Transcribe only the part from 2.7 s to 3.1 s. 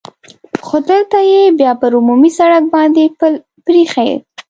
باندې